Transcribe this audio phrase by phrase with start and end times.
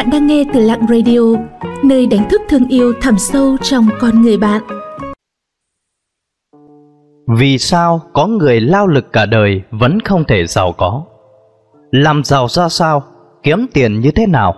[0.00, 1.20] Bạn đang nghe từ Lặng Radio,
[1.84, 4.62] nơi đánh thức thương yêu thẳm sâu trong con người bạn.
[7.38, 11.04] Vì sao có người lao lực cả đời vẫn không thể giàu có?
[11.90, 13.02] Làm giàu ra sao?
[13.42, 14.54] Kiếm tiền như thế nào?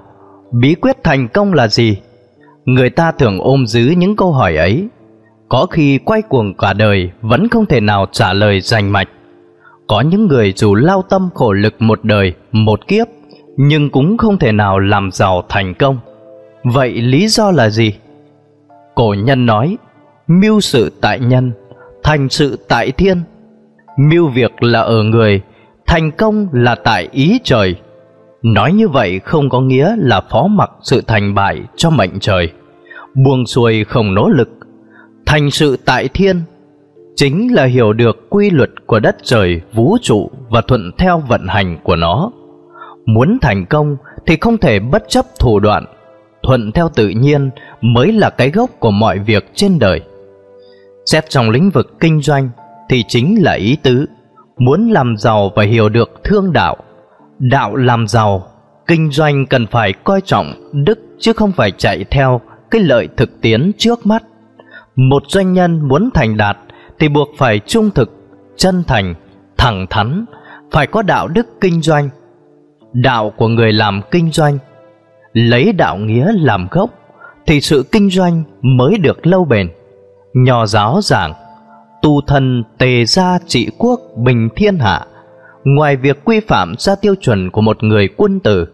[0.60, 1.96] Bí quyết thành công là gì?
[2.64, 4.88] Người ta thường ôm giữ những câu hỏi ấy.
[5.48, 9.08] Có khi quay cuồng cả đời vẫn không thể nào trả lời rành mạch.
[9.86, 13.06] Có những người dù lao tâm khổ lực một đời, một kiếp
[13.56, 15.98] nhưng cũng không thể nào làm giàu thành công.
[16.64, 17.94] Vậy lý do là gì?
[18.94, 19.76] Cổ nhân nói,
[20.26, 21.52] mưu sự tại nhân,
[22.02, 23.22] thành sự tại thiên.
[23.98, 25.42] Mưu việc là ở người,
[25.86, 27.74] thành công là tại ý trời.
[28.42, 32.52] Nói như vậy không có nghĩa là phó mặc sự thành bại cho mệnh trời,
[33.14, 34.48] buông xuôi không nỗ lực.
[35.26, 36.40] Thành sự tại thiên
[37.16, 41.46] chính là hiểu được quy luật của đất trời, vũ trụ và thuận theo vận
[41.48, 42.30] hành của nó.
[43.06, 45.84] Muốn thành công thì không thể bất chấp thủ đoạn,
[46.42, 47.50] thuận theo tự nhiên
[47.80, 50.00] mới là cái gốc của mọi việc trên đời.
[51.06, 52.50] Xét trong lĩnh vực kinh doanh
[52.88, 54.06] thì chính là ý tứ,
[54.56, 56.76] muốn làm giàu và hiểu được thương đạo.
[57.38, 58.46] Đạo làm giàu,
[58.86, 63.40] kinh doanh cần phải coi trọng đức chứ không phải chạy theo cái lợi thực
[63.40, 64.22] tiến trước mắt.
[64.96, 66.58] Một doanh nhân muốn thành đạt
[66.98, 68.10] thì buộc phải trung thực,
[68.56, 69.14] chân thành,
[69.58, 70.24] thẳng thắn,
[70.70, 72.08] phải có đạo đức kinh doanh
[72.92, 74.58] đạo của người làm kinh doanh.
[75.32, 76.90] Lấy đạo nghĩa làm gốc,
[77.46, 79.70] thì sự kinh doanh mới được lâu bền.
[80.34, 81.32] Nho giáo giảng,
[82.02, 85.06] tu thân tề gia trị quốc bình thiên hạ.
[85.64, 88.66] Ngoài việc quy phạm ra tiêu chuẩn của một người quân tử,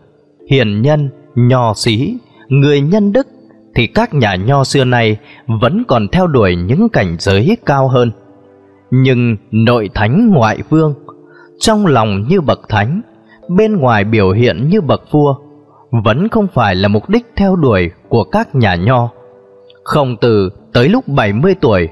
[0.51, 2.17] hiền nhân, nho sĩ,
[2.49, 3.27] người nhân đức,
[3.75, 5.17] thì các nhà nho xưa nay
[5.47, 8.11] vẫn còn theo đuổi những cảnh giới cao hơn.
[8.91, 10.95] Nhưng nội thánh ngoại vương,
[11.59, 13.03] trong lòng như bậc thánh
[13.49, 15.35] bên ngoài biểu hiện như bậc vua
[16.05, 19.09] vẫn không phải là mục đích theo đuổi của các nhà nho.
[19.85, 21.89] Không từ tới lúc 70 tuổi,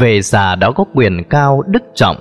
[0.00, 2.16] về già đã có quyền cao đức trọng,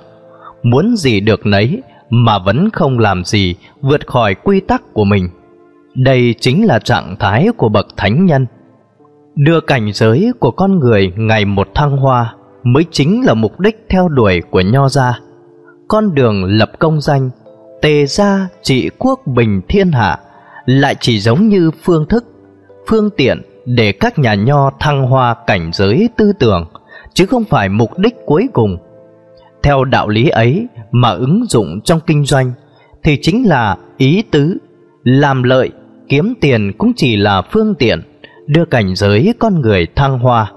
[0.64, 5.30] muốn gì được nấy mà vẫn không làm gì vượt khỏi quy tắc của mình.
[5.96, 8.46] Đây chính là trạng thái của bậc thánh nhân.
[9.36, 13.86] Đưa cảnh giới của con người ngày một thăng hoa mới chính là mục đích
[13.90, 15.20] theo đuổi của nho gia.
[15.88, 17.30] Con đường lập công danh
[17.82, 20.20] tề gia trị quốc bình thiên hạ,
[20.66, 22.26] lại chỉ giống như phương thức,
[22.88, 26.66] phương tiện để các nhà nho thăng hoa cảnh giới tư tưởng,
[27.14, 28.78] chứ không phải mục đích cuối cùng.
[29.64, 32.52] Theo đạo lý ấy mà ứng dụng trong kinh doanh
[33.04, 34.58] thì chính là ý tứ,
[35.04, 35.72] làm lợi,
[36.10, 38.02] kiếm tiền cũng chỉ là phương tiện
[38.48, 40.52] đưa cảnh giới con người thăng hoa,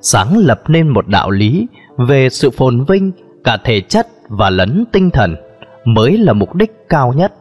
[0.00, 3.12] sáng lập nên một đạo lý về sự phồn vinh
[3.44, 5.36] cả thể chất và lẫn tinh thần
[5.84, 7.32] mới là mục đích cao nhất.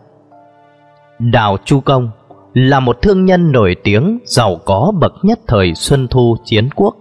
[1.20, 2.10] Đào Chu Công
[2.54, 6.96] là một thương nhân nổi tiếng giàu có bậc nhất thời Xuân Thu Chiến Quốc.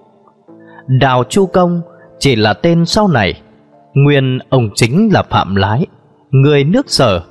[0.87, 1.81] Đào Chu Công
[2.19, 3.41] chỉ là tên sau này,
[3.95, 5.87] nguyên ông chính là Phạm Lái,
[6.31, 7.23] người nước sở,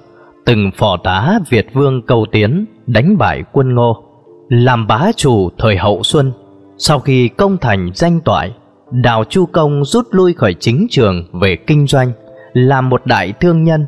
[0.45, 4.03] từng phò tá Việt Vương cầu tiến đánh bại quân Ngô,
[4.49, 6.31] làm bá chủ thời hậu Xuân.
[6.77, 8.53] Sau khi công thành danh toại,
[8.91, 12.11] Đào Chu Công rút lui khỏi chính trường về kinh doanh,
[12.53, 13.85] làm một đại thương nhân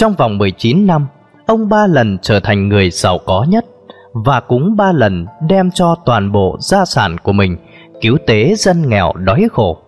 [0.00, 1.06] trong vòng 19 năm,
[1.46, 3.64] ông ba lần trở thành người giàu có nhất
[4.12, 7.56] và cũng ba lần đem cho toàn bộ gia sản của mình
[8.00, 9.78] cứu tế dân nghèo đói khổ.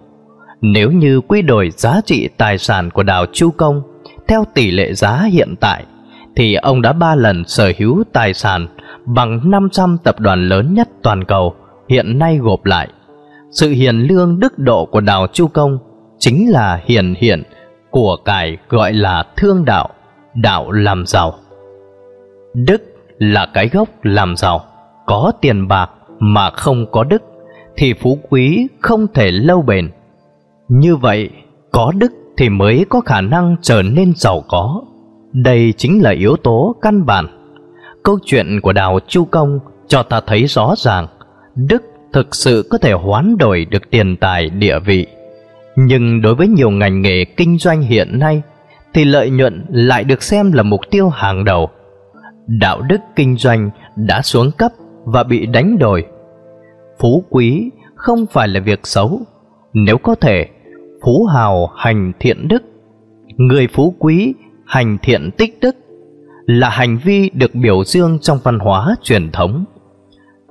[0.61, 3.83] Nếu như quy đổi giá trị tài sản của đào Chu Công
[4.29, 5.85] theo tỷ lệ giá hiện tại,
[6.37, 8.67] thì ông đã ba lần sở hữu tài sản
[9.07, 11.55] bằng 500 tập đoàn lớn nhất toàn cầu
[11.89, 12.89] hiện nay gộp lại.
[13.51, 15.79] Sự hiền lương đức độ của đào Chu Công
[16.19, 17.43] chính là hiền hiện
[17.91, 19.89] của cải gọi là thương đạo
[20.35, 21.35] đạo làm giàu.
[22.55, 22.83] Đức
[23.19, 24.65] là cái gốc làm giàu,
[25.07, 27.23] có tiền bạc mà không có đức
[27.77, 29.91] thì phú quý không thể lâu bền.
[30.69, 31.31] Như vậy,
[31.71, 34.83] có đức thì mới có khả năng trở nên giàu có.
[35.33, 37.27] Đây chính là yếu tố căn bản.
[38.03, 39.59] Câu chuyện của Đào Chu Công
[39.89, 41.07] cho ta thấy rõ ràng,
[41.55, 45.07] đức thực sự có thể hoán đổi được tiền tài địa vị.
[45.77, 48.43] Nhưng đối với nhiều ngành nghề kinh doanh hiện nay
[48.95, 51.69] thì lợi nhuận lại được xem là mục tiêu hàng đầu.
[52.47, 54.73] Đạo đức kinh doanh đã xuống cấp
[55.05, 56.07] và bị đánh đổi.
[56.99, 59.21] Phú quý không phải là việc xấu,
[59.73, 60.47] nếu có thể,
[61.05, 62.63] phú hào hành thiện đức.
[63.37, 64.35] Người phú quý
[64.67, 65.77] hành thiện tích đức
[66.47, 69.65] là hành vi được biểu dương trong văn hóa truyền thống.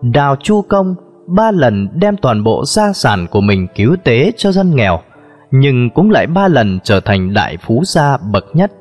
[0.01, 0.95] Đào Chu Công
[1.27, 4.99] ba lần đem toàn bộ gia sản của mình cứu tế cho dân nghèo
[5.51, 8.71] nhưng cũng lại ba lần trở thành đại phú gia bậc nhất.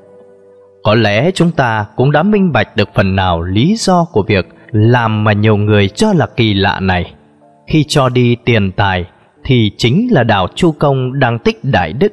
[0.82, 4.48] Có lẽ chúng ta cũng đã minh bạch được phần nào lý do của việc
[4.72, 7.14] làm mà nhiều người cho là kỳ lạ này.
[7.66, 9.04] Khi cho đi tiền tài
[9.44, 12.12] thì chính là đào Chu Công đang tích đại đức.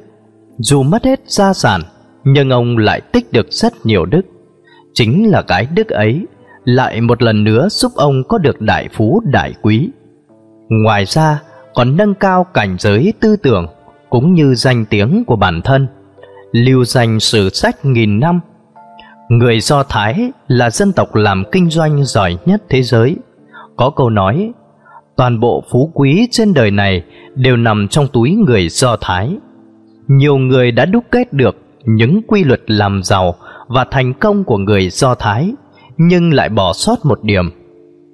[0.58, 1.80] Dù mất hết gia sản,
[2.24, 4.22] nhưng ông lại tích được rất nhiều đức.
[4.94, 6.26] Chính là cái đức ấy
[6.64, 9.90] lại một lần nữa giúp ông có được đại phú đại quý.
[10.68, 11.42] Ngoài ra,
[11.74, 13.66] còn nâng cao cảnh giới tư tưởng
[14.10, 15.86] cũng như danh tiếng của bản thân,
[16.52, 18.40] lưu danh sử sách nghìn năm.
[19.28, 23.16] Người Do Thái là dân tộc làm kinh doanh giỏi nhất thế giới.
[23.76, 24.52] Có câu nói,
[25.16, 27.02] toàn bộ phú quý trên đời này
[27.34, 29.36] đều nằm trong túi người Do Thái.
[30.08, 33.34] Nhiều người đã đúc kết được những quy luật làm giàu
[33.66, 35.52] và thành công của người Do Thái,
[35.96, 37.50] nhưng lại bỏ sót một điểm.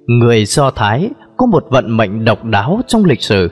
[0.07, 3.51] Người Do Thái có một vận mệnh độc đáo trong lịch sử.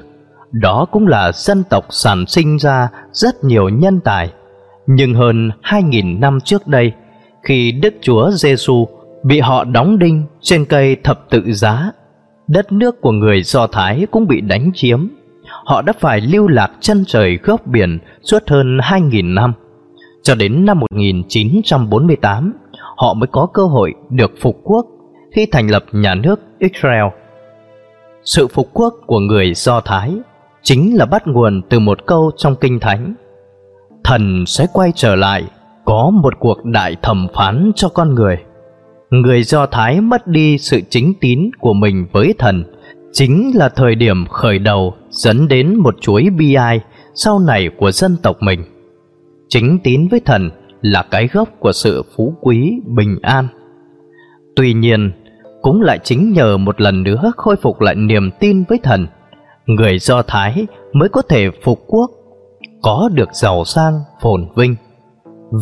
[0.53, 4.29] Đó cũng là dân tộc sản sinh ra rất nhiều nhân tài.
[4.87, 6.91] Nhưng hơn 2.000 năm trước đây,
[7.43, 8.87] khi Đức Chúa Giêsu
[9.23, 11.91] bị họ đóng đinh trên cây thập tự giá,
[12.47, 15.07] đất nước của người Do Thái cũng bị đánh chiếm.
[15.65, 19.53] Họ đã phải lưu lạc chân trời góc biển suốt hơn 2.000 năm.
[20.23, 22.53] Cho đến năm 1948,
[22.97, 24.85] họ mới có cơ hội được phục quốc
[25.35, 27.05] khi thành lập nhà nước Israel.
[28.23, 30.15] Sự phục quốc của người Do Thái
[30.63, 33.15] chính là bắt nguồn từ một câu trong Kinh Thánh.
[34.03, 35.43] Thần sẽ quay trở lại,
[35.85, 38.37] có một cuộc đại thẩm phán cho con người.
[39.09, 42.63] Người Do Thái mất đi sự chính tín của mình với thần,
[43.11, 46.79] chính là thời điểm khởi đầu dẫn đến một chuỗi bi ai
[47.13, 48.63] sau này của dân tộc mình.
[49.49, 50.49] Chính tín với thần
[50.81, 53.47] là cái gốc của sự phú quý bình an.
[54.55, 55.11] Tuy nhiên,
[55.61, 59.07] cũng lại chính nhờ một lần nữa khôi phục lại niềm tin với thần,
[59.65, 62.11] người Do Thái mới có thể phục quốc,
[62.81, 64.75] có được giàu sang, phồn vinh.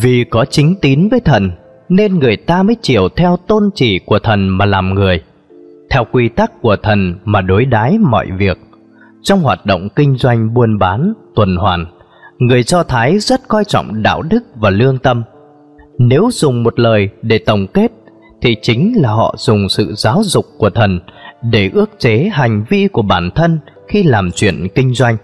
[0.01, 1.51] Vì có chính tín với thần,
[1.89, 5.21] nên người ta mới chiều theo tôn chỉ của thần mà làm người,
[5.89, 8.57] theo quy tắc của thần mà đối đái mọi việc.
[9.23, 11.85] Trong hoạt động kinh doanh buôn bán, tuần hoàn,
[12.37, 15.23] người Do Thái rất coi trọng đạo đức và lương tâm.
[15.97, 17.91] Nếu dùng một lời để tổng kết
[18.41, 20.99] thì chính là họ dùng sự giáo dục của thần
[21.41, 25.17] để ước chế hành vi của bản thân khi làm chuyện kinh doanh.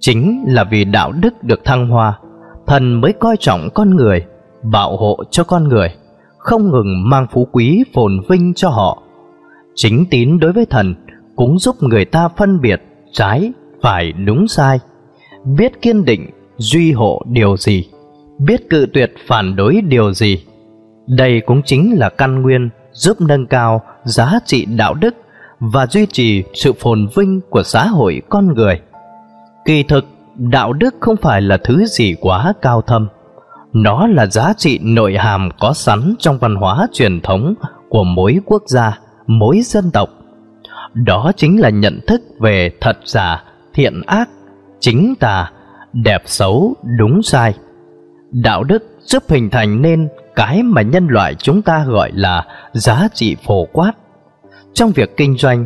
[0.00, 2.18] Chính là vì đạo đức được thăng hoa,
[2.66, 4.24] thần mới coi trọng con người,
[4.62, 5.88] bảo hộ cho con người,
[6.38, 9.02] không ngừng mang phú quý phồn vinh cho họ.
[9.74, 10.94] Chính tín đối với thần
[11.36, 13.52] cũng giúp người ta phân biệt trái,
[13.82, 14.78] phải, đúng sai,
[15.44, 17.88] biết kiên định, duy hộ điều gì,
[18.38, 20.44] biết cự tuyệt phản đối điều gì.
[21.06, 25.14] Đây cũng chính là căn nguyên giúp nâng cao giá trị đạo đức
[25.60, 28.80] và duy trì sự phồn vinh của xã hội con người.
[29.64, 30.04] Kỳ thực,
[30.36, 33.08] đạo đức không phải là thứ gì quá cao thâm.
[33.72, 37.54] Nó là giá trị nội hàm có sẵn trong văn hóa truyền thống
[37.88, 40.08] của mỗi quốc gia, mỗi dân tộc.
[40.94, 43.44] Đó chính là nhận thức về thật giả,
[43.74, 44.28] thiện ác,
[44.80, 45.50] chính tà,
[45.92, 47.54] đẹp xấu, đúng sai.
[48.30, 50.08] Đạo đức giúp hình thành nên
[50.40, 53.92] cái mà nhân loại chúng ta gọi là giá trị phổ quát.
[54.74, 55.64] Trong việc kinh doanh,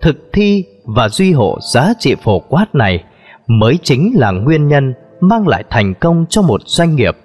[0.00, 3.04] thực thi và duy hộ giá trị phổ quát này
[3.46, 7.16] mới chính là nguyên nhân mang lại thành công cho một doanh nghiệp,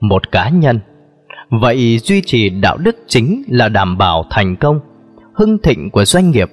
[0.00, 0.80] một cá nhân.
[1.50, 4.80] Vậy duy trì đạo đức chính là đảm bảo thành công,
[5.34, 6.50] hưng thịnh của doanh nghiệp.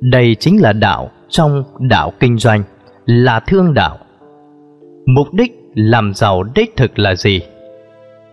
[0.00, 2.62] Đây chính là đạo trong đạo kinh doanh,
[3.04, 3.98] là thương đạo.
[5.06, 7.40] Mục đích làm giàu đích thực là gì?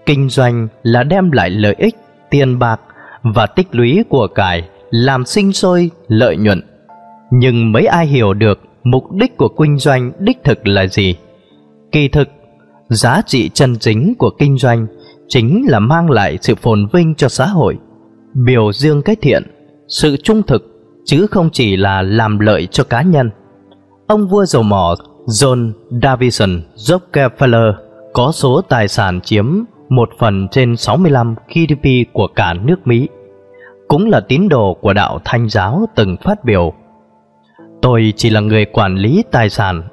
[0.05, 1.95] Kinh doanh là đem lại lợi ích,
[2.29, 2.81] tiền bạc
[3.24, 6.62] và tích lũy của cải làm sinh sôi lợi nhuận.
[7.31, 11.15] Nhưng mấy ai hiểu được mục đích của kinh doanh đích thực là gì?
[11.91, 12.29] Kỳ thực,
[12.89, 14.88] giá trị chân chính của kinh doanh
[15.27, 17.77] chính là mang lại sự phồn vinh cho xã hội,
[18.33, 19.43] biểu dương cái thiện,
[19.88, 20.63] sự trung thực,
[21.05, 23.29] chứ không chỉ là làm lợi cho cá nhân.
[24.07, 24.95] Ông vua dầu mỏ
[25.25, 25.71] John
[26.01, 27.74] Davison Rockefeller
[28.13, 33.10] có số tài sản chiếm một phần trên 65 GDP của cả nước Mỹ,
[33.88, 36.74] cũng là tín đồ của đạo Thanh giáo từng phát biểu.
[37.82, 39.84] Tôi chỉ là người quản lý tài sản.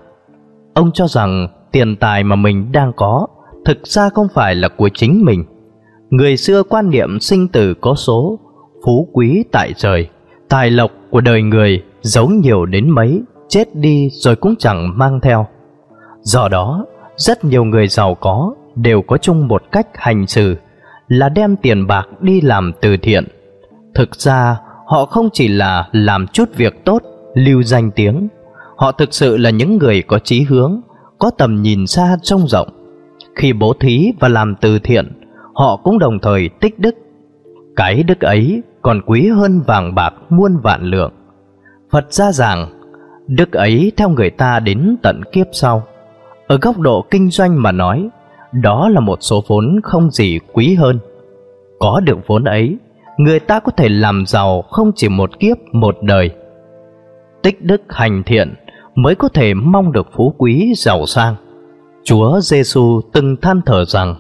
[0.75, 3.27] Ông cho rằng tiền tài mà mình đang có
[3.65, 5.45] thực ra không phải là của chính mình.
[6.11, 8.39] Người xưa quan niệm sinh tử có số,
[8.85, 10.09] phú quý tại trời,
[10.49, 15.21] tài lộc của đời người giấu nhiều đến mấy chết đi rồi cũng chẳng mang
[15.21, 15.47] theo.
[16.21, 20.57] Do đó, rất nhiều người giàu có đều có chung một cách hành xử
[21.09, 23.25] là đem tiền bạc đi làm từ thiện.
[23.95, 27.03] Thực ra, họ không chỉ là làm chút việc tốt,
[27.35, 28.29] lưu danh tiếng,
[28.77, 30.81] họ thực sự là những người có chí hướng,
[31.19, 32.69] có tầm nhìn xa trông rộng.
[33.37, 35.13] Khi bố thí và làm từ thiện,
[35.55, 36.95] họ cũng đồng thời tích đức.
[37.77, 41.13] Cái đức ấy còn quý hơn vàng bạc muôn vạn lượng.
[41.91, 42.73] Phật ra rằng,
[43.27, 45.87] đức ấy theo người ta đến tận kiếp sau.
[46.47, 48.09] Ở góc độ kinh doanh mà nói,
[48.53, 50.99] đó là một số vốn không gì quý hơn.
[51.79, 52.77] Có được vốn ấy,
[53.19, 56.31] người ta có thể làm giàu không chỉ một kiếp một đời.
[57.43, 58.55] Tích đức hành thiện
[58.95, 61.35] mới có thể mong được phú quý giàu sang.
[62.05, 64.15] Chúa Giêsu từng than thở rằng,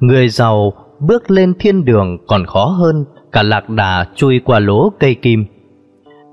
[0.00, 4.92] người giàu bước lên thiên đường còn khó hơn cả lạc đà chui qua lỗ
[5.00, 5.44] cây kim.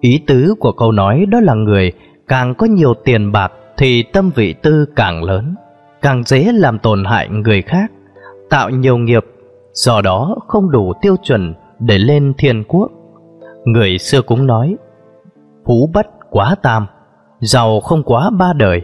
[0.02, 1.92] Ý tứ của câu nói đó là người
[2.28, 5.56] càng có nhiều tiền bạc thì tâm vị tư càng lớn,
[6.02, 7.92] càng dễ làm tổn hại người khác,
[8.50, 9.26] tạo nhiều nghiệp,
[9.74, 12.92] do đó không đủ tiêu chuẩn để lên thiên quốc.
[13.66, 14.76] Người xưa cũng nói,
[15.66, 16.86] phú bất quá tam,
[17.40, 18.82] giàu không quá ba đời,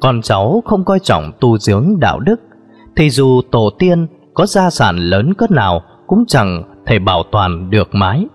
[0.00, 2.40] con cháu không coi trọng tu dưỡng đạo đức,
[2.96, 7.70] thì dù tổ tiên có gia sản lớn cỡ nào cũng chẳng thể bảo toàn
[7.70, 8.26] được mái.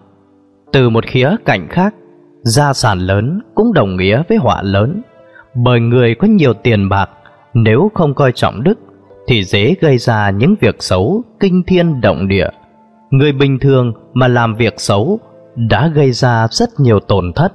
[0.72, 1.96] Từ một khía cạnh khác,
[2.44, 5.02] gia sản lớn cũng đồng nghĩa với họa lớn,
[5.56, 7.10] bởi người có nhiều tiền bạc
[7.54, 8.80] nếu không coi trọng đức
[9.28, 12.50] thì dễ gây ra những việc xấu kinh thiên động địa.
[13.10, 15.20] Người bình thường mà làm việc xấu
[15.56, 17.54] đã gây ra rất nhiều tổn thất,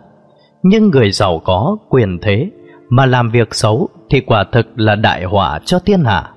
[0.62, 2.50] nhưng người giàu có quyền thế
[2.88, 6.30] mà làm việc xấu thì quả thực là đại họa cho thiên hạ.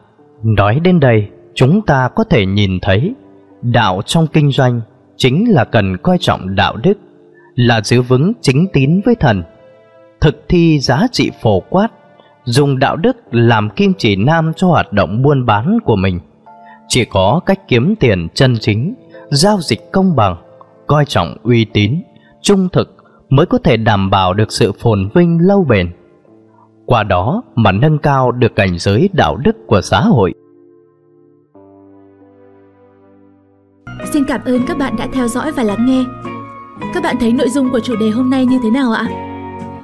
[0.43, 3.13] Nói đến đây, chúng ta có thể nhìn thấy
[3.61, 4.81] đạo trong kinh doanh
[5.17, 6.97] chính là cần coi trọng đạo đức,
[7.55, 9.43] là giữ vững chính tín với thần,
[10.21, 11.87] thực thi giá trị phổ quát,
[12.51, 16.19] dùng đạo đức làm kim chỉ nam cho hoạt động buôn bán của mình.
[16.87, 18.93] Chỉ có cách kiếm tiền chân chính,
[19.29, 20.35] giao dịch công bằng,
[20.87, 22.01] coi trọng uy tín,
[22.41, 22.95] trung thực
[23.29, 25.91] mới có thể đảm bảo được sự phồn vinh lâu bền.
[26.85, 30.33] Qua đó mà nâng cao được cảnh giới đạo đức của xã hội.
[34.13, 36.03] Xin cảm ơn các bạn đã theo dõi và lắng nghe.
[36.93, 39.30] Các bạn thấy nội dung của chủ đề hôm nay như thế nào ạ?